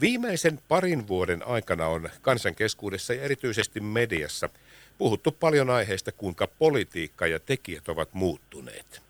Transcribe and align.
Viimeisen 0.00 0.58
parin 0.68 1.08
vuoden 1.08 1.46
aikana 1.46 1.86
on 1.86 2.10
kansankeskuudessa 2.20 3.14
ja 3.14 3.22
erityisesti 3.22 3.80
mediassa 3.80 4.48
puhuttu 4.98 5.32
paljon 5.32 5.70
aiheesta, 5.70 6.12
kuinka 6.12 6.46
politiikka 6.46 7.26
ja 7.26 7.40
tekijät 7.40 7.88
ovat 7.88 8.14
muuttuneet. 8.14 9.02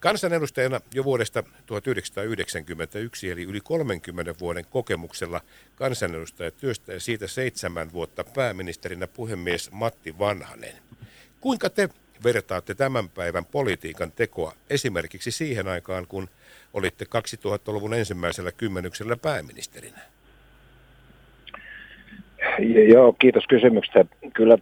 Kansanedustajana 0.00 0.80
jo 0.94 1.04
vuodesta 1.04 1.42
1991 1.66 3.30
eli 3.30 3.42
yli 3.42 3.60
30 3.60 4.34
vuoden 4.40 4.64
kokemuksella 4.70 5.40
kansanedustajatyöstä 5.74 6.92
ja 6.92 7.00
siitä 7.00 7.26
seitsemän 7.26 7.92
vuotta 7.92 8.24
pääministerinä 8.24 9.06
puhemies 9.06 9.70
Matti 9.70 10.18
Vanhanen. 10.18 10.76
Kuinka 11.40 11.70
te 11.70 11.88
vertaatte 12.24 12.74
tämän 12.74 13.08
päivän 13.08 13.44
politiikan 13.44 14.12
tekoa 14.12 14.52
esimerkiksi 14.70 15.30
siihen 15.30 15.68
aikaan, 15.68 16.06
kun 16.08 16.28
olitte 16.74 17.04
2000-luvun 17.04 17.94
ensimmäisellä 17.94 18.52
kymmenyksellä 18.52 19.16
pääministerinä? 19.16 20.00
Joo, 22.88 23.12
kiitos 23.12 23.46
kysymyksestä. 23.48 24.04
Kyllä 24.34 24.58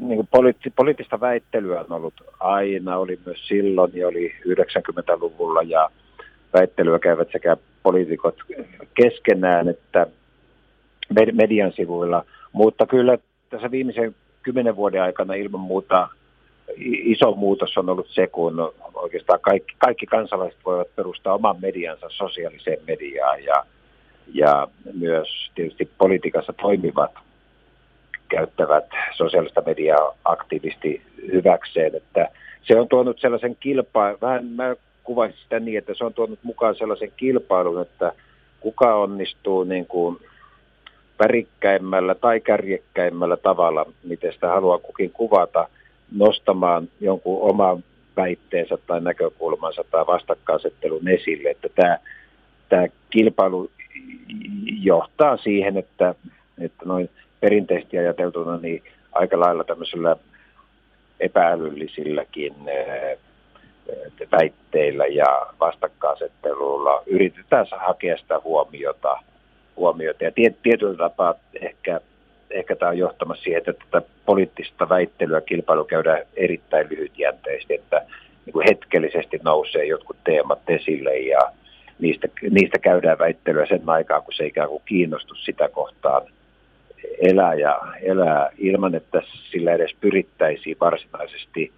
niin 0.00 0.26
poliitti, 0.26 0.70
poliittista 0.70 1.20
väittelyä 1.20 1.80
on 1.80 1.92
ollut 1.92 2.14
aina, 2.40 2.96
oli 2.96 3.20
myös 3.26 3.48
silloin 3.48 3.90
ja 3.94 4.08
oli 4.08 4.34
90-luvulla 4.46 5.62
ja 5.62 5.90
väittelyä 6.52 6.98
käyvät 6.98 7.28
sekä 7.32 7.56
poliitikot 7.82 8.36
keskenään 8.94 9.68
että 9.68 10.06
median 11.32 11.72
sivuilla, 11.72 12.24
mutta 12.52 12.86
kyllä 12.86 13.18
tässä 13.50 13.70
viimeisen 13.70 14.14
kymmenen 14.42 14.76
vuoden 14.76 15.02
aikana 15.02 15.34
ilman 15.34 15.60
muuta 15.60 16.08
iso 16.76 17.32
muutos 17.32 17.78
on 17.78 17.88
ollut 17.88 18.08
se, 18.08 18.26
kun 18.26 18.72
oikeastaan 18.94 19.40
kaikki, 19.40 19.74
kaikki 19.78 20.06
kansalaiset 20.06 20.60
voivat 20.64 20.96
perustaa 20.96 21.34
oman 21.34 21.56
mediansa 21.60 22.06
sosiaaliseen 22.10 22.78
mediaan 22.86 23.44
ja, 23.44 23.64
ja 24.34 24.68
myös 24.94 25.50
tietysti 25.54 25.90
politiikassa 25.98 26.52
toimivat 26.52 27.10
käyttävät 28.28 28.84
sosiaalista 29.16 29.62
mediaa 29.66 30.16
aktiivisesti 30.24 31.02
hyväkseen, 31.32 31.96
että 31.96 32.28
se 32.62 32.80
on 32.80 32.88
tuonut 32.88 33.20
sellaisen 33.20 33.56
kilpailun, 33.60 34.20
vähän 34.20 34.46
mä 34.46 34.76
kuvaisin 35.04 35.38
sitä 35.42 35.60
niin, 35.60 35.78
että 35.78 35.94
se 35.94 36.04
on 36.04 36.14
tuonut 36.14 36.38
mukaan 36.42 36.74
sellaisen 36.74 37.12
kilpailun, 37.16 37.82
että 37.82 38.12
kuka 38.60 38.94
onnistuu 38.94 39.64
niin 39.64 39.86
kuin 39.86 40.18
värikkäimmällä 41.18 42.14
tai 42.14 42.40
kärjekkäimmällä 42.40 43.36
tavalla, 43.36 43.86
miten 44.04 44.32
sitä 44.32 44.48
haluaa 44.48 44.78
kukin 44.78 45.10
kuvata, 45.10 45.68
nostamaan 46.14 46.88
jonkun 47.00 47.50
oman 47.50 47.84
väitteensä 48.16 48.78
tai 48.86 49.00
näkökulmansa 49.00 49.84
tai 49.90 50.06
vastakkainasettelun 50.06 51.08
esille, 51.08 51.50
että 51.50 51.68
tämä, 51.74 51.98
tämä 52.68 52.86
kilpailu 53.10 53.70
johtaa 54.82 55.36
siihen, 55.36 55.76
että, 55.76 56.14
että 56.60 56.84
noin 56.84 57.10
perinteisesti 57.40 57.98
ajateltuna 57.98 58.56
niin 58.56 58.82
aika 59.12 59.40
lailla 59.40 59.64
tämmöisellä 59.64 60.16
epäälyllisilläkin 61.20 62.54
eh, 62.68 63.18
väitteillä 64.32 65.06
ja 65.06 65.46
vastakkainasettelulla 65.60 67.02
yritetään 67.06 67.66
hakea 67.70 68.18
sitä 68.18 68.40
huomiota, 68.44 69.18
huomiota. 69.76 70.24
ja 70.24 70.30
tietyllä 70.62 70.96
tapaa 70.96 71.34
ehkä, 71.60 72.00
ehkä 72.52 72.76
tämä 72.76 72.90
on 72.90 72.98
johtamassa 72.98 73.42
siihen, 73.42 73.58
että 73.58 73.72
tätä 73.90 74.06
poliittista 74.26 74.88
väittelyä 74.88 75.40
kilpailu 75.40 75.84
käydään 75.84 76.22
erittäin 76.36 76.86
lyhytjänteisesti, 76.90 77.74
että 77.74 78.06
niin 78.46 78.52
kuin 78.52 78.66
hetkellisesti 78.68 79.40
nousee 79.44 79.84
jotkut 79.84 80.16
teemat 80.24 80.60
esille 80.68 81.18
ja 81.18 81.40
niistä, 81.98 82.28
niistä 82.50 82.78
käydään 82.78 83.18
väittelyä 83.18 83.66
sen 83.66 83.82
aikaa, 83.86 84.20
kun 84.20 84.34
se 84.34 84.46
ikään 84.46 84.68
kuin 84.68 84.82
kiinnostus 84.86 85.44
sitä 85.44 85.68
kohtaan– 85.68 86.22
elää 87.18 87.54
ja 87.54 87.80
elää 88.02 88.50
ilman, 88.58 88.94
että 88.94 89.22
sillä 89.50 89.72
edes 89.72 89.94
pyrittäisiin 90.00 90.76
varsinaisesti 90.80 91.72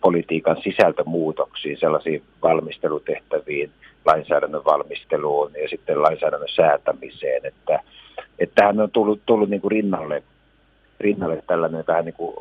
politiikan 0.00 0.56
sisältömuutoksiin, 0.62 1.78
sellaisiin 1.80 2.22
valmistelutehtäviin, 2.42 3.70
lainsäädännön 4.04 4.64
valmisteluun 4.64 5.50
ja 5.62 5.68
sitten 5.68 6.02
lainsäädännön 6.02 6.48
säätämiseen, 6.56 7.46
että, 7.46 7.82
että 8.38 8.54
tähän 8.54 8.80
on 8.80 8.90
tullut, 8.90 9.20
tullut 9.26 9.50
niin 9.50 9.60
kuin 9.60 9.70
rinnalle, 9.70 10.22
rinnalle 11.00 11.42
tällainen 11.46 11.84
vähän 11.86 12.04
niin 12.04 12.14
kuin 12.14 12.34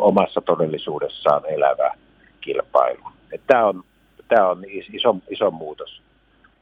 omassa 0.00 0.40
todellisuudessaan 0.40 1.42
elävä 1.46 1.94
kilpailu. 2.40 3.00
Että 3.32 3.46
tämä 3.46 3.66
on, 3.66 3.84
tämä 4.28 4.48
on 4.48 4.64
iso, 4.68 5.16
iso 5.30 5.50
muutos, 5.50 6.02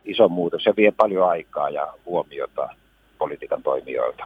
iso 0.04 0.28
muutos 0.28 0.66
ja 0.66 0.74
vie 0.76 0.90
paljon 0.90 1.28
aikaa 1.28 1.70
ja 1.70 1.94
huomiota 2.06 2.68
politiikan 3.18 3.62
toimijoilta. 3.62 4.24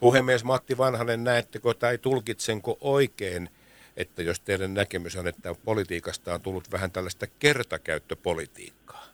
Puhemies 0.00 0.44
Matti 0.44 0.78
Vanhanen, 0.78 1.24
näettekö 1.24 1.74
tai 1.78 1.98
tulkitsenko 1.98 2.78
oikein, 2.80 3.48
että 3.96 4.22
jos 4.22 4.40
teidän 4.40 4.74
näkemys 4.74 5.16
on, 5.16 5.28
että 5.28 5.54
politiikasta 5.64 6.34
on 6.34 6.40
tullut 6.40 6.72
vähän 6.72 6.90
tällaista 6.90 7.26
kertakäyttöpolitiikkaa? 7.38 9.04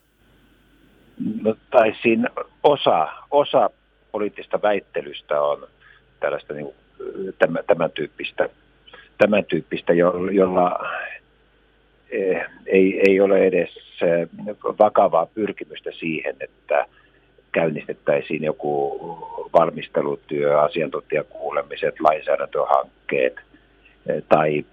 No, 1.43 1.57
tai 1.71 1.95
siinä 2.03 2.29
osa, 2.63 3.09
osa 3.31 3.71
poliittista 4.13 4.63
väittelystä 4.63 5.43
on 5.43 5.69
tällaista 6.21 6.55
niin 6.55 6.65
kuin, 6.65 6.77
tämän, 7.39 7.65
tämän 7.67 7.91
tyyppistä, 7.91 8.49
tämän 9.19 9.45
tyyppistä 9.45 9.93
jolla 10.33 10.79
eh, 12.11 12.45
ei, 12.67 13.01
ei 13.09 13.21
ole 13.21 13.47
edes 13.47 13.71
eh, 14.03 14.29
vakavaa 14.79 15.27
pyrkimystä 15.27 15.91
siihen, 15.99 16.37
että 16.41 16.87
käynnistettäisiin 17.53 18.45
joku 18.45 18.99
valmistelutyö, 19.53 20.61
asiantuntijakuulemiset, 20.61 22.01
lainsäädäntöhankkeet 22.01 23.46
tai 24.29 24.65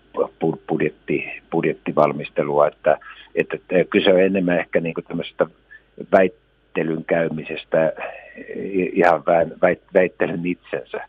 budjetti, 0.68 1.42
budjettivalmistelua, 1.52 2.68
että, 2.68 2.98
että 3.36 3.58
kyse 3.90 4.14
on 4.14 4.22
enemmän 4.22 4.60
ehkä 4.60 4.80
niin 4.80 4.94
kuin 4.94 5.06
tämmöisestä 5.06 5.46
väittelyn 6.12 7.06
käymisestä 7.06 7.94
eh, 8.38 8.90
ihan 8.94 9.24
väittelyn 9.94 10.46
itsensä 10.46 11.08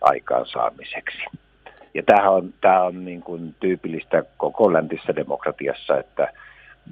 aikaansaamiseksi. 0.00 1.18
Ja 1.94 2.02
tämähän 2.02 2.32
on, 2.32 2.54
tämä 2.60 2.82
on 2.82 3.04
niin 3.04 3.22
kuin 3.22 3.54
tyypillistä 3.60 4.22
koko 4.36 4.72
läntisessä 4.72 5.16
demokratiassa, 5.16 5.98
että 5.98 6.32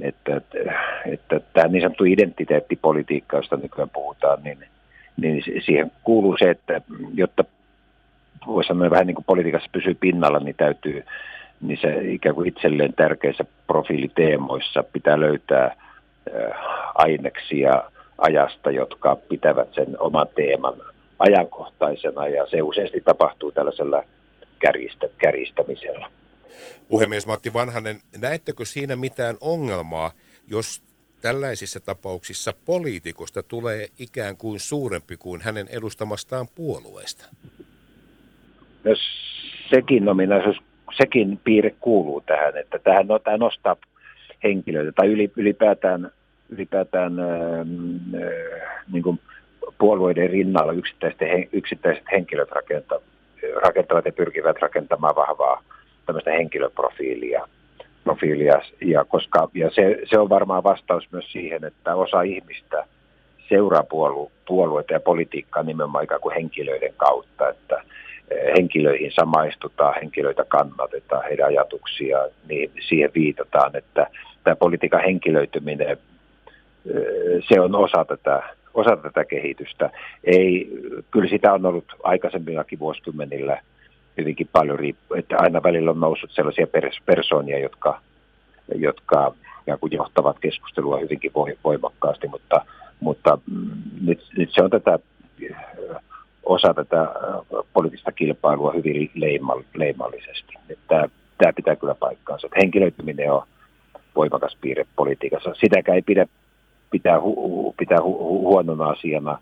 että, 0.00 0.36
että, 0.36 0.58
että 1.06 1.40
tämä 1.52 1.68
niin 1.68 1.82
sanottu 1.82 2.04
identiteettipolitiikka, 2.04 3.36
josta 3.36 3.56
nykyään 3.56 3.90
puhutaan, 3.90 4.42
niin, 4.44 4.58
niin 5.16 5.42
siihen 5.64 5.92
kuuluu 6.04 6.36
se, 6.38 6.50
että 6.50 6.80
jotta 7.14 7.44
voisi 8.46 8.68
sanoa 8.68 8.90
vähän 8.90 9.06
niin 9.06 9.14
kuin 9.14 9.24
politiikassa 9.24 9.70
pysyy 9.72 9.94
pinnalla, 9.94 10.38
niin 10.38 10.56
täytyy 10.56 11.04
niin 11.60 11.78
se 11.80 12.12
ikään 12.12 12.34
kuin 12.34 12.48
itselleen 12.48 12.94
tärkeissä 12.94 13.44
profiiliteemoissa 13.66 14.82
pitää 14.82 15.20
löytää 15.20 15.64
äh, 15.64 15.76
aineksia 16.94 17.82
ajasta, 18.18 18.70
jotka 18.70 19.16
pitävät 19.16 19.74
sen 19.74 20.00
oman 20.00 20.26
teeman 20.34 20.74
ajankohtaisena 21.18 22.28
ja 22.28 22.46
se 22.46 22.62
useasti 22.62 23.00
tapahtuu 23.00 23.52
tällaisella 23.52 24.02
kärjistä, 24.58 25.06
kärjistämisellä. 25.18 26.10
Puhemies 26.88 27.26
Matti 27.26 27.52
Vanhanen, 27.52 28.00
näettekö 28.18 28.64
siinä 28.64 28.96
mitään 28.96 29.36
ongelmaa, 29.40 30.10
jos 30.46 30.82
tällaisissa 31.20 31.80
tapauksissa 31.80 32.54
poliitikosta 32.64 33.42
tulee 33.42 33.88
ikään 33.98 34.36
kuin 34.36 34.60
suurempi 34.60 35.16
kuin 35.16 35.40
hänen 35.40 35.68
edustamastaan 35.68 36.48
puolueesta? 36.54 37.24
No, 38.86 38.92
sekin 39.70 40.08
ominaisuus, 40.08 40.56
sekin 40.96 41.40
piirre 41.44 41.74
kuuluu 41.80 42.20
tähän, 42.20 42.56
että 42.56 42.78
tähän, 42.78 43.06
no, 43.06 43.18
tämä 43.18 43.36
nostaa 43.36 43.76
henkilöitä 44.44 44.92
tai 44.92 45.08
ylipäätään, 45.36 46.10
ylipäätään 46.48 47.20
äh, 47.20 47.66
niin 48.92 49.02
kuin 49.02 49.20
puolueiden 49.78 50.30
rinnalla 50.30 50.72
yksittäiset, 50.72 51.18
yksittäiset 51.52 52.04
henkilöt 52.12 52.50
rakentavat, 52.50 53.02
rakentavat 53.62 54.04
ja 54.04 54.12
pyrkivät 54.12 54.56
rakentamaan 54.60 55.16
vahvaa 55.16 55.62
tämmöistä 56.06 56.30
henkilöprofiilia. 56.30 57.48
Profiilia, 58.04 58.62
ja, 58.80 59.04
koska, 59.04 59.48
ja 59.54 59.70
se, 59.70 59.98
se 60.10 60.18
on 60.18 60.28
varmaan 60.28 60.62
vastaus 60.62 61.12
myös 61.12 61.32
siihen, 61.32 61.64
että 61.64 61.94
osa 61.94 62.22
ihmistä 62.22 62.84
seuraa 63.48 63.82
puolu, 63.82 64.32
puolueita 64.48 64.92
ja 64.92 65.00
politiikkaa 65.00 65.62
nimenomaan 65.62 66.04
ikään 66.04 66.20
kuin 66.20 66.34
henkilöiden 66.34 66.94
kautta, 66.96 67.48
että 67.48 67.82
henkilöihin 68.56 69.12
samaistutaan, 69.12 69.94
henkilöitä 70.00 70.44
kannatetaan, 70.48 71.24
heidän 71.24 71.46
ajatuksia, 71.46 72.18
niin 72.48 72.70
siihen 72.88 73.10
viitataan, 73.14 73.76
että 73.76 74.06
tämä 74.44 74.56
politiikan 74.56 75.02
henkilöityminen, 75.04 75.96
se 77.48 77.60
on 77.60 77.74
osa 77.74 78.04
tätä, 78.04 78.42
osa 78.74 78.96
tätä 78.96 79.24
kehitystä. 79.24 79.90
Ei, 80.24 80.70
kyllä 81.10 81.28
sitä 81.28 81.52
on 81.52 81.66
ollut 81.66 81.92
aikaisemmillakin 82.02 82.78
vuosikymmenillä– 82.78 83.60
hyvinkin 84.16 84.48
paljon, 84.52 84.78
että 85.16 85.36
aina 85.38 85.62
välillä 85.62 85.90
on 85.90 86.00
noussut 86.00 86.30
sellaisia 86.32 86.66
persoonia, 87.06 87.58
jotka, 87.58 88.00
jotka 88.74 89.34
kuin 89.80 89.92
johtavat 89.92 90.38
keskustelua 90.38 90.98
hyvinkin 90.98 91.32
voimakkaasti, 91.64 92.28
mutta, 92.28 92.64
mutta 93.00 93.38
mm, 93.50 93.70
nyt, 94.00 94.20
nyt 94.36 94.50
se 94.52 94.62
on 94.62 94.70
tätä 94.70 94.98
osa 96.46 96.74
tätä 96.74 97.06
poliittista 97.72 98.12
kilpailua 98.12 98.72
hyvin 98.72 99.10
leimallisesti. 99.74 100.54
Tämä, 100.88 101.08
tämä 101.38 101.52
pitää 101.52 101.76
kyllä 101.76 101.94
paikkaansa. 101.94 102.46
Että 102.46 102.58
henkilöityminen 102.62 103.32
on 103.32 103.42
voimakas 104.16 104.56
piirre 104.60 104.86
politiikassa. 104.96 105.54
Sitäkään 105.54 105.96
ei 105.96 106.02
pidä 106.02 106.26
pitää, 106.90 107.20
hu, 107.20 107.74
pitää 107.78 108.02
hu, 108.02 108.18
hu, 108.18 108.38
huonona 108.40 108.88
asiana, 108.88 109.38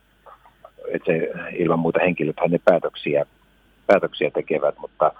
että 0.89 1.13
se 1.13 1.31
ilman 1.57 1.79
muuta 1.79 1.99
henkilöt 2.01 2.37
hänen 2.41 2.61
päätöksiä, 2.65 3.27
päätöksiä 3.87 4.31
tekevät, 4.31 4.75
mutta, 4.79 5.13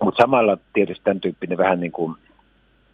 mutta 0.00 0.22
samalla 0.22 0.58
tietysti 0.72 1.04
tämän 1.04 1.20
tyyppinen 1.20 1.58
vähän 1.58 1.80
niin 1.80 1.92
kuin 1.92 2.14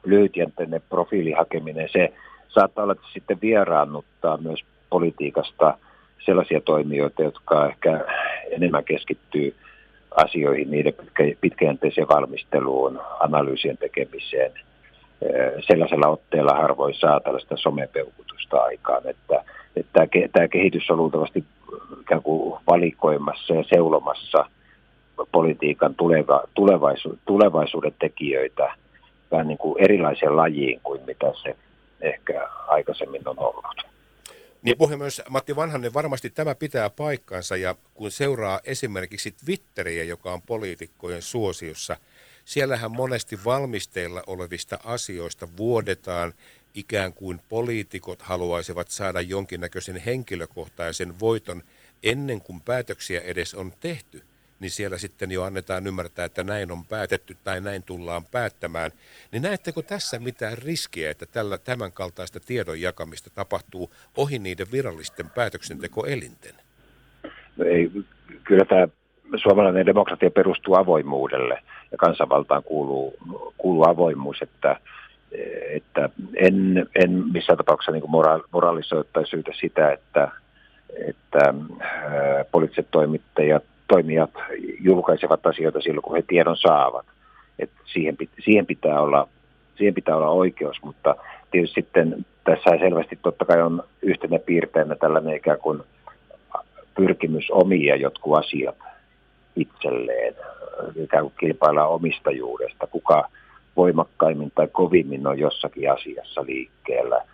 lyhytjänteinen 0.05 0.83
profiilihakeminen, 0.89 1.89
se 1.93 2.13
saattaa 2.49 2.83
olla, 2.83 2.93
että 2.93 3.07
sitten 3.13 3.39
vieraannuttaa 3.43 4.37
myös 4.37 4.61
politiikasta 4.91 5.79
sellaisia 6.25 6.61
toimijoita, 6.61 7.23
jotka 7.23 7.69
ehkä 7.69 8.05
enemmän 8.51 8.85
keskittyy 8.85 9.55
asioihin, 10.17 10.71
niiden 10.71 10.95
pitkäjänteiseen 11.41 12.09
valmisteluun, 12.09 13.01
analyysien 13.21 13.79
tekemiseen. 13.79 14.53
Sellaisella 15.61 16.09
otteella 16.09 16.55
harvoin 16.55 16.95
saa 16.95 17.21
tällaista 17.21 17.57
somepeukutusta 17.57 18.63
aikaan, 18.63 19.03
että, 19.09 19.45
että 19.77 20.07
tämä 20.33 20.49
kehitys 20.49 20.91
on 20.91 20.97
luultavasti 20.97 21.45
ikään 22.01 22.23
kuin 22.23 22.61
valikoimassa 22.67 23.55
ja 23.55 23.65
seulomassa 23.75 24.47
politiikan 25.33 25.95
tuleva, 25.95 26.43
tulevaisu, 26.55 27.19
tulevaisuuden 27.25 27.95
tekijöitä 27.99 28.75
vähän 29.31 29.49
niin 29.49 29.59
kuin 29.59 29.85
erilaiseen 29.85 30.37
lajiin 30.37 30.81
kuin 30.83 31.01
mitä 31.07 31.33
se 31.43 31.57
ehkä 32.01 32.49
aikaisemmin 32.69 33.29
on 33.29 33.39
ollut. 33.39 33.92
Niin 34.63 34.79
puhemies 34.79 35.23
Matti 35.29 35.57
Vanhanen, 35.57 35.95
varmasti 35.95 36.31
tämä 36.31 36.55
pitää 36.55 36.91
paikkansa 36.91 37.57
ja 37.57 37.75
kun 37.95 38.11
seuraa 38.11 38.61
esimerkiksi 38.65 39.31
Twitteriä, 39.45 40.05
joka 40.05 40.33
on 40.33 40.43
poliitikkojen 40.43 41.23
suosiossa, 41.23 41.97
siellähän 42.45 42.93
monesti 42.93 43.45
valmisteilla 43.45 44.23
olevista 44.27 44.79
asioista 44.85 45.49
vuodetaan 45.57 46.35
ikään 46.75 47.13
kuin 47.13 47.41
poliitikot 47.49 48.23
haluaisivat 48.23 48.91
saada 48.91 49.21
jonkinnäköisen 49.21 49.97
henkilökohtaisen 49.97 51.21
voiton 51.21 51.63
ennen 52.03 52.41
kuin 52.41 52.61
päätöksiä 52.61 53.21
edes 53.21 53.55
on 53.55 53.73
tehty 53.81 54.23
niin 54.63 54.71
siellä 54.71 54.99
sitten 54.99 55.31
jo 55.31 55.43
annetaan 55.43 55.87
ymmärtää, 55.87 56.25
että 56.25 56.45
näin 56.45 56.73
on 56.73 56.85
päätetty 56.85 57.37
tai 57.45 57.61
näin 57.61 57.83
tullaan 57.83 58.25
päättämään. 58.25 58.91
Niin 59.33 59.43
näettekö 59.43 59.83
tässä 59.83 60.19
mitään 60.19 60.59
riskiä, 60.59 61.11
että 61.11 61.27
tällä 61.27 61.59
tämän 61.59 61.93
kaltaista 61.93 62.41
tiedon 62.41 62.81
jakamista 62.81 63.31
tapahtuu 63.35 63.91
ohi 64.17 64.39
niiden 64.39 64.67
virallisten 64.73 65.31
päätöksentekoelinten? 65.31 66.55
No 67.57 67.65
ei, 67.65 67.91
kyllä 68.45 68.65
tämä 68.65 68.89
suomalainen 69.37 69.87
demokratia 69.87 70.31
perustuu 70.31 70.75
avoimuudelle 70.75 71.63
ja 71.93 71.99
kansanvaltaan 71.99 72.63
kuuluu, 72.63 73.15
kuuluu 73.59 73.89
avoimuus, 73.89 74.43
että, 74.43 74.81
että 75.71 76.09
en, 76.37 76.87
en 77.05 77.11
missään 77.33 77.57
tapauksessa 77.57 77.93
niin 77.93 78.11
moralisoida 78.53 79.09
tai 79.13 79.27
syytä 79.27 79.53
sitä, 79.61 79.93
että, 79.93 80.29
että 81.09 81.55
poliittiset 82.53 82.91
toimittajat 82.91 83.65
toimijat 83.93 84.31
julkaisevat 84.81 85.47
asioita 85.47 85.81
silloin, 85.81 86.03
kun 86.03 86.17
he 86.17 86.23
tiedon 86.29 86.57
saavat. 86.57 87.07
Et 87.59 87.71
siihen, 87.93 88.17
siihen, 88.45 88.67
pitää 88.67 89.01
olla, 89.01 89.29
siihen 89.77 89.95
pitää 89.95 90.17
olla 90.17 90.29
oikeus, 90.29 90.77
mutta 90.83 91.15
tietysti 91.51 91.81
sitten 91.81 92.27
tässä 92.45 92.71
selvästi 92.79 93.19
totta 93.23 93.45
kai 93.45 93.63
on 93.63 93.85
yhtenä 94.03 94.39
piirteinä 94.39 94.95
tällainen 94.95 95.37
ikään 95.37 95.59
kuin 95.59 95.83
pyrkimys 96.97 97.51
omia 97.51 97.97
jotkut 97.97 98.39
asiat 98.39 98.77
itselleen, 99.57 100.35
ikään 100.97 101.25
kuin 101.25 101.35
kilpailla 101.41 101.87
omistajuudesta, 101.87 102.87
kuka 102.87 103.29
voimakkaimmin 103.77 104.53
tai 104.55 104.69
kovimmin 104.73 105.27
on 105.27 105.39
jossakin 105.39 105.93
asiassa 105.93 106.45
liikkeellä 106.47 107.25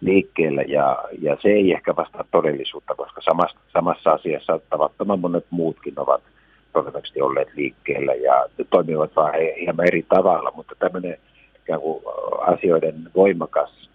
liikkeelle 0.00 0.62
ja, 0.62 1.04
ja 1.20 1.36
se 1.42 1.48
ei 1.48 1.72
ehkä 1.72 1.96
vastaa 1.96 2.24
todellisuutta, 2.30 2.94
koska 2.94 3.20
samassa, 3.20 3.58
samassa 3.72 4.10
asiassa 4.10 4.60
tavattoman 4.70 5.20
monet 5.20 5.46
muutkin 5.50 5.94
ovat 5.96 6.22
todennäköisesti 6.72 7.20
olleet 7.20 7.48
liikkeellä 7.56 8.14
ja 8.14 8.46
toimivat 8.70 9.16
vaan 9.16 9.34
hieman 9.60 9.86
eri 9.86 10.02
tavalla, 10.08 10.52
mutta 10.56 10.74
tämmöinen 10.78 11.18
ikään 11.62 11.80
kuin 11.80 12.02
asioiden 12.40 12.94
voimakas 13.16 13.90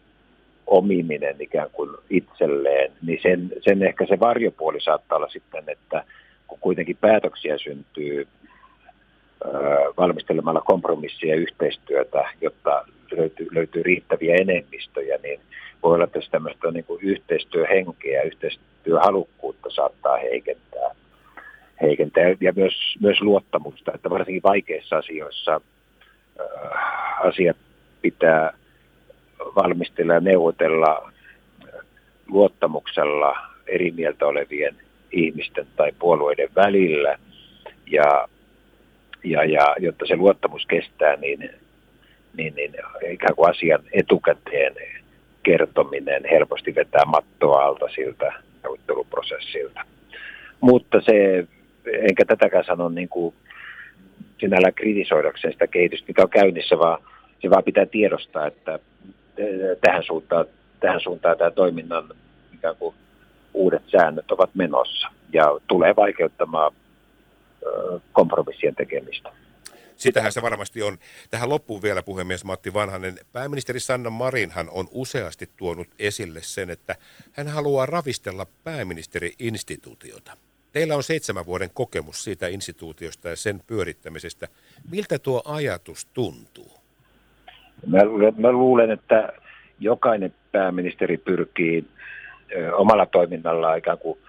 omiminen 0.67 1.35
ikään 1.39 1.69
kuin 1.71 1.89
itselleen, 2.09 2.91
niin 3.01 3.19
sen, 3.21 3.51
sen 3.61 3.83
ehkä 3.83 4.05
se 4.05 4.19
varjopuoli 4.19 4.81
saattaa 4.81 5.17
olla 5.17 5.29
sitten, 5.29 5.63
että 5.67 6.03
kun 6.47 6.57
kuitenkin 6.61 6.97
päätöksiä 7.01 7.57
syntyy 7.57 8.27
valmistelemalla 9.97 10.61
kompromissia 10.61 11.35
ja 11.35 11.41
yhteistyötä, 11.41 12.29
jotta 12.41 12.85
löytyy, 13.17 13.47
löytyy 13.51 13.83
riittäviä 13.83 14.35
enemmistöjä, 14.35 15.17
niin 15.23 15.39
voi 15.83 15.93
olla, 15.93 16.03
että 16.03 16.19
tämmöistä 16.31 16.71
niin 16.71 16.85
kuin 16.85 17.01
yhteistyöhenkeä, 17.01 18.21
yhteistyöhalukkuutta 18.21 19.69
saattaa 19.69 20.17
heikentää, 20.17 20.95
heikentää 21.81 22.35
ja 22.41 22.53
myös, 22.55 22.95
myös 22.99 23.21
luottamusta, 23.21 23.91
että 23.95 24.09
varsinkin 24.09 24.43
vaikeissa 24.43 24.97
asioissa 24.97 25.61
äh, 26.39 27.25
asiat 27.25 27.57
pitää 28.01 28.53
valmistella 29.55 30.13
ja 30.13 30.19
neuvotella 30.19 31.11
luottamuksella 32.27 33.37
eri 33.67 33.91
mieltä 33.91 34.25
olevien 34.25 34.75
ihmisten 35.11 35.67
tai 35.75 35.91
puolueiden 35.99 36.49
välillä. 36.55 37.17
Ja, 37.91 38.27
ja, 39.23 39.43
ja 39.43 39.75
jotta 39.79 40.05
se 40.05 40.15
luottamus 40.15 40.65
kestää, 40.65 41.15
niin, 41.15 41.49
niin, 42.37 42.55
niin 42.55 42.73
ikään 43.09 43.35
kuin 43.35 43.49
asian 43.49 43.83
etukäteen 43.93 44.73
kertominen 45.43 46.23
helposti 46.31 46.75
vetää 46.75 47.05
mattoa 47.05 47.65
alta 47.65 47.89
siltä 47.95 48.33
neuvotteluprosessilta. 48.63 49.81
Mutta 50.61 51.01
se, 51.01 51.47
enkä 51.85 52.25
tätäkään 52.25 52.65
sano 52.65 52.89
niin 52.89 53.09
kuin 53.09 53.35
sinällään 54.39 54.73
kritisoidakseen 54.73 55.53
sitä 55.53 55.67
kehitystä, 55.67 56.07
mikä 56.07 56.21
on 56.21 56.29
käynnissä, 56.29 56.79
vaan 56.79 57.03
se 57.41 57.49
vaan 57.49 57.63
pitää 57.63 57.85
tiedostaa, 57.85 58.47
että 58.47 58.79
tähän 59.81 60.03
suuntaan, 60.03 60.45
tähän 60.79 61.01
suuntaan 61.01 61.37
tämä 61.37 61.51
toiminnan 61.51 62.03
ikään 62.53 62.75
kuin 62.75 62.95
uudet 63.53 63.83
säännöt 63.87 64.31
ovat 64.31 64.49
menossa 64.53 65.07
ja 65.33 65.59
tulee 65.67 65.95
vaikeuttamaan 65.95 66.71
kompromissien 68.13 68.75
tekemistä. 68.75 69.29
Sitähän 70.03 70.31
se 70.31 70.41
varmasti 70.41 70.81
on. 70.81 70.97
Tähän 71.31 71.49
loppuun 71.49 71.81
vielä 71.81 72.03
puhemies 72.03 72.45
Matti 72.45 72.73
Vanhanen. 72.73 73.15
Pääministeri 73.33 73.79
Sanna 73.79 74.09
Marinhan 74.09 74.69
on 74.71 74.87
useasti 74.91 75.49
tuonut 75.57 75.87
esille 75.99 76.39
sen, 76.41 76.69
että 76.69 76.95
hän 77.31 77.47
haluaa 77.47 77.85
ravistella 77.85 78.45
pääministeri-instituutiota. 78.63 80.31
Teillä 80.71 80.95
on 80.95 81.03
seitsemän 81.03 81.45
vuoden 81.45 81.69
kokemus 81.73 82.23
siitä 82.23 82.47
instituutiosta 82.47 83.29
ja 83.29 83.35
sen 83.35 83.61
pyörittämisestä. 83.67 84.47
Miltä 84.91 85.19
tuo 85.19 85.41
ajatus 85.45 86.05
tuntuu? 86.05 86.71
Mä 87.87 87.99
mä 88.37 88.51
luulen 88.51 88.91
että 88.91 89.29
jokainen 89.79 90.33
pääministeri 90.51 91.17
pyrkii 91.17 91.85
ö, 92.55 92.75
omalla 92.75 93.05
toiminnallaan 93.05 93.77
ikään 93.77 93.97
kuin 93.97 94.19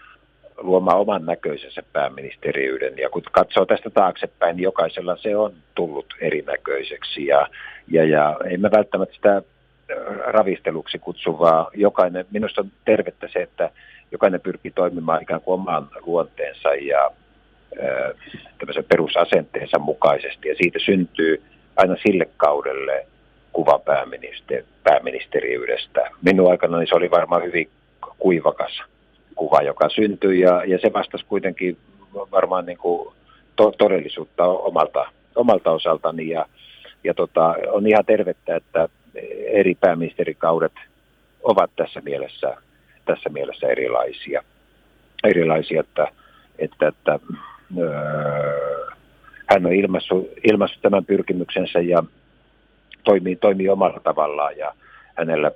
luomaan 0.56 0.98
oman 0.98 1.26
näköisensä 1.26 1.82
pääministeriyden. 1.92 2.98
Ja 2.98 3.10
kun 3.10 3.22
katsoo 3.32 3.66
tästä 3.66 3.90
taaksepäin, 3.90 4.56
niin 4.56 4.64
jokaisella 4.64 5.16
se 5.16 5.36
on 5.36 5.52
tullut 5.74 6.06
erinäköiseksi. 6.20 7.26
Ja, 7.26 7.48
ja, 7.88 8.04
ja 8.04 8.36
ei 8.50 8.56
mä 8.56 8.70
välttämättä 8.70 9.14
sitä 9.14 9.42
ravisteluksi 10.26 10.98
kutsuvaa. 10.98 11.70
Jokainen, 11.74 12.26
minusta 12.30 12.60
on 12.60 12.70
tervettä 12.84 13.28
se, 13.32 13.42
että 13.42 13.70
jokainen 14.12 14.40
pyrkii 14.40 14.70
toimimaan 14.70 15.22
ikään 15.22 15.40
kuin 15.40 15.54
oman 15.60 15.88
luonteensa 16.06 16.74
ja 16.74 17.10
äh, 17.82 18.86
perusasenteensa 18.88 19.78
mukaisesti. 19.78 20.48
Ja 20.48 20.54
siitä 20.54 20.78
syntyy 20.84 21.42
aina 21.76 21.96
sille 22.06 22.28
kaudelle 22.36 23.06
kuva 23.52 23.78
pääministeri, 23.78 24.64
pääministeriydestä. 24.82 26.10
Minun 26.22 26.50
aikana 26.50 26.78
niin 26.78 26.88
se 26.88 26.94
oli 26.94 27.10
varmaan 27.10 27.44
hyvin 27.44 27.68
kuivakas 28.18 28.82
kuva, 29.34 29.62
joka 29.62 29.88
syntyi 29.88 30.40
ja, 30.40 30.64
ja 30.64 30.78
se 30.78 30.92
vastasi 30.92 31.24
kuitenkin 31.24 31.76
varmaan 32.14 32.66
niin 32.66 32.78
kuin 32.78 33.14
to, 33.56 33.72
todellisuutta 33.78 34.44
omalta, 34.44 35.06
omalta 35.34 35.70
osaltani 35.70 36.28
ja, 36.28 36.46
ja 37.04 37.14
tota, 37.14 37.54
on 37.72 37.86
ihan 37.86 38.04
tervettä, 38.04 38.56
että 38.56 38.88
eri 39.46 39.74
pääministerikaudet 39.74 40.72
ovat 41.42 41.70
tässä 41.76 42.00
mielessä, 42.00 42.56
tässä 43.04 43.28
mielessä 43.28 43.66
erilaisia. 43.66 44.42
Erilaisia, 45.24 45.80
että, 45.80 46.08
että, 46.58 46.88
että 46.88 47.18
öö, 47.78 48.86
hän 49.50 49.66
on 49.66 49.72
ilmaissut, 49.72 50.30
ilmaissut 50.44 50.82
tämän 50.82 51.04
pyrkimyksensä 51.04 51.80
ja 51.80 52.02
toimii, 53.04 53.36
toimii 53.36 53.68
omalla 53.68 54.00
tavallaan 54.00 54.56
ja 54.56 54.74
hänellä 55.14 55.50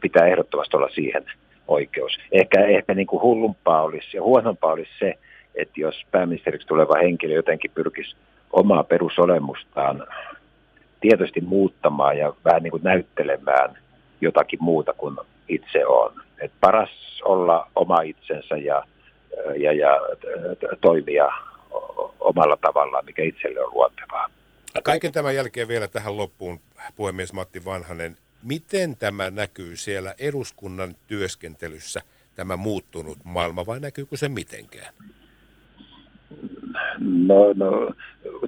pitää 0.00 0.26
ehdottomasti 0.26 0.76
olla 0.76 0.88
siihen 0.88 1.24
oikeus. 1.68 2.18
Ehkä, 2.32 2.64
ehkä 2.64 2.94
niin 2.94 3.06
kuin 3.06 3.22
hullumpaa 3.22 3.82
olisi 3.82 4.16
ja 4.16 4.22
huonompaa 4.22 4.72
olisi 4.72 4.90
se, 4.98 5.14
että 5.54 5.80
jos 5.80 6.06
pääministeriksi 6.10 6.66
tuleva 6.68 6.98
henkilö 6.98 7.34
jotenkin 7.34 7.70
pyrkisi 7.74 8.16
omaa 8.52 8.84
perusolemustaan 8.84 10.06
tietoisesti 11.00 11.40
muuttamaan 11.40 12.18
ja 12.18 12.32
vähän 12.44 12.62
niin 12.62 12.70
kuin 12.70 12.82
näyttelemään 12.82 13.78
jotakin 14.20 14.58
muuta 14.62 14.92
kuin 14.92 15.16
itse 15.48 15.86
on. 15.86 16.12
Et 16.40 16.52
paras 16.60 16.90
olla 17.24 17.70
oma 17.76 18.00
itsensä 18.00 18.56
ja, 18.56 18.84
ja, 19.56 19.72
ja 19.72 20.00
toimia 20.80 21.28
omalla 22.20 22.56
tavallaan, 22.60 23.04
mikä 23.04 23.22
itselle 23.22 23.60
on 23.64 23.74
luontevaa. 23.74 24.30
Kaiken 24.82 25.12
tämän 25.12 25.34
jälkeen 25.34 25.68
vielä 25.68 25.88
tähän 25.88 26.16
loppuun, 26.16 26.60
puhemies 26.96 27.32
Matti 27.32 27.64
Vanhanen. 27.64 28.16
Miten 28.42 28.96
tämä 28.96 29.30
näkyy 29.30 29.76
siellä 29.76 30.14
eduskunnan 30.18 30.94
työskentelyssä, 31.06 32.00
tämä 32.34 32.56
muuttunut 32.56 33.18
maailma, 33.24 33.66
vai 33.66 33.80
näkyykö 33.80 34.16
se 34.16 34.28
mitenkään? 34.28 34.94
No, 36.98 37.52
no 37.56 37.94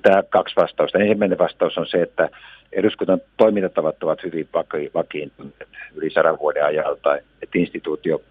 tämä 0.03 0.23
kaksi 0.23 0.57
vastausta. 0.57 0.99
Ensimmäinen 0.99 1.39
vastaus 1.39 1.79
on 1.79 1.87
se, 1.87 2.03
että 2.03 2.29
eduskunnan 2.73 3.21
toimintatavat 3.37 4.03
ovat 4.03 4.23
hyvin 4.23 4.49
vakiintuneet 4.95 5.69
yli 5.95 6.11
sadan 6.11 6.39
vuoden 6.39 6.65
ajalta, 6.65 7.17
että 7.17 7.59
instituutio, 7.59 8.23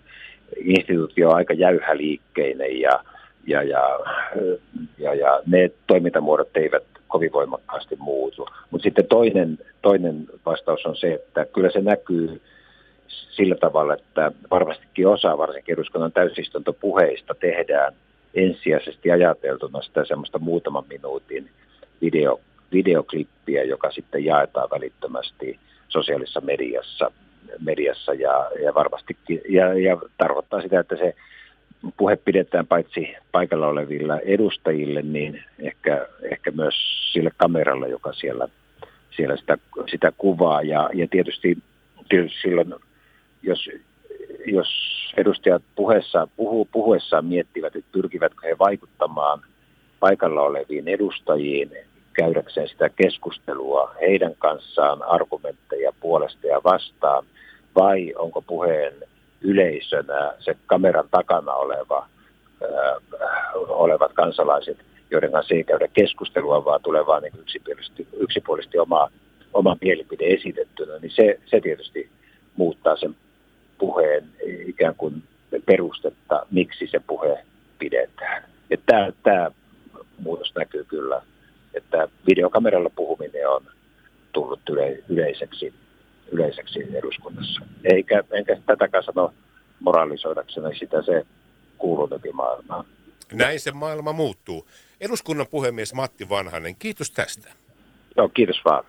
instituutio 0.58 1.30
on 1.30 1.36
aika 1.36 1.54
jäyhäliikkeinen 1.54 2.80
ja, 2.80 3.04
ja, 3.48 3.64
ja, 3.64 4.00
ja, 4.98 5.14
ja 5.14 5.42
ne 5.46 5.72
toimintamuodot 5.88 6.58
eivät 6.58 6.84
kovin 7.08 7.32
voimakkaasti 7.32 7.96
muutu. 8.00 8.48
Mutta 8.72 8.84
sitten 8.84 9.08
toinen, 9.08 9.58
toinen 9.82 10.26
vastaus 10.46 10.86
on 10.86 10.96
se, 10.96 11.14
että 11.14 11.46
kyllä 11.46 11.72
se 11.72 11.82
näkyy 11.82 12.42
sillä 13.08 13.56
tavalla, 13.56 13.94
että 13.94 14.32
varmastikin 14.52 15.08
osa 15.08 15.38
varsinkin 15.38 15.74
eduskunnan 15.74 16.12
täysistuntopuheista 16.12 17.36
tehdään 17.36 17.94
ensisijaisesti 18.34 19.12
ajateltuna 19.12 19.82
sitä 19.82 20.06
semmoista 20.06 20.40
muutaman 20.40 20.84
minuutin 20.90 21.50
video, 22.02 22.40
videoklippiä, 22.72 23.64
joka 23.64 23.92
sitten 23.92 24.26
jaetaan 24.26 24.70
välittömästi 24.72 25.60
sosiaalisessa 25.88 26.42
mediassa, 26.42 27.12
mediassa 27.60 28.14
ja, 28.14 28.52
ja 28.64 28.74
varmastikin, 28.74 29.42
ja, 29.50 29.74
ja 29.74 29.98
tarkoittaa 30.18 30.62
sitä, 30.62 30.80
että 30.80 30.96
se 30.96 31.16
puhe 31.98 32.16
pidetään 32.16 32.68
paitsi 32.68 33.16
paikalla 33.32 33.68
olevilla 33.68 34.20
edustajille, 34.20 35.02
niin 35.02 35.44
ehkä, 35.60 36.08
ehkä 36.22 36.52
myös 36.52 36.74
sille 37.14 37.32
kameralle, 37.38 37.90
joka 37.90 38.14
siellä, 38.14 38.48
siellä 39.20 39.38
sitä, 39.38 39.58
sitä 39.92 40.12
kuvaa. 40.18 40.62
Ja, 40.62 40.90
ja 40.94 41.08
tietysti, 41.12 41.58
tietysti 42.10 42.42
silloin, 42.42 42.74
jos, 43.44 43.70
jos 44.46 44.68
edustajat 45.18 45.64
puheessa, 45.76 46.28
puhu, 46.36 46.66
puhuessaan 46.72 47.26
miettivät, 47.26 47.76
että 47.76 47.92
pyrkivätkö 47.92 48.48
he 48.48 48.56
vaikuttamaan 48.60 49.42
paikalla 50.00 50.42
oleviin 50.42 50.88
edustajiin, 50.88 51.72
käydäkseen 52.14 52.70
sitä 52.70 52.90
keskustelua 52.90 53.96
heidän 54.02 54.36
kanssaan, 54.38 55.04
argumentteja 55.04 55.92
puolesta 56.00 56.48
ja 56.48 56.62
vastaan, 56.64 57.26
vai 57.76 58.14
onko 58.16 58.42
puheen 58.42 58.94
yleisönä 59.42 60.34
se 60.40 60.56
kameran 60.66 61.10
takana 61.12 61.54
oleva, 61.54 62.08
äh, 62.64 63.22
olevat 63.56 64.14
kansalaiset, 64.14 64.78
joiden 65.12 65.32
kanssa 65.32 65.56
ei 65.56 65.64
käydä 65.64 65.88
keskustelua, 65.88 66.66
vaan 66.66 66.82
tulee 66.82 67.06
vaan 67.06 67.24
niin 67.24 67.40
yksipuolisesti, 67.40 68.08
yksipuolisesti 68.20 68.80
oma, 68.80 69.12
oma 69.54 69.78
mielipide 69.82 70.26
esitettynä, 70.26 70.98
niin 71.00 71.12
se, 71.16 71.40
se 71.46 71.62
tietysti 71.62 72.10
muuttaa 72.56 72.98
sen 72.98 73.16
puheen 73.78 74.30
ikään 74.66 74.96
kuin 74.96 75.24
perustetta, 75.66 76.46
miksi 76.52 76.88
se 76.88 77.00
puhe 77.08 77.46
pidetään. 77.80 78.44
Tämä, 78.86 79.12
tämä 79.24 79.52
muutos 80.20 80.56
näkyy 80.56 80.84
kyllä, 80.84 81.22
että 81.74 82.08
videokameralla 82.28 82.90
puhuminen 82.90 83.50
on 83.50 83.66
tullut 84.34 84.60
yle, 84.70 85.04
yleiseksi 85.10 85.74
yleiseksi 86.32 86.88
eduskunnassa. 86.94 87.62
Eikä, 87.84 88.24
enkä 88.32 88.58
tätäkään 88.66 89.04
sano 89.04 89.34
moralisoidakseni, 89.80 90.76
sitä 90.76 91.02
se 91.02 91.26
kuuluu 91.78 92.10
maailmaan. 92.34 92.86
Näin 93.34 93.60
se 93.60 93.72
maailma 93.72 94.14
muuttuu. 94.14 94.68
Eduskunnan 95.02 95.48
puhemies 95.48 95.94
Matti 95.94 96.30
Vanhanen, 96.30 96.76
kiitos 96.76 97.12
tästä. 97.12 97.52
Joo, 98.18 98.30
kiitos 98.30 98.62
vaan. 98.66 98.86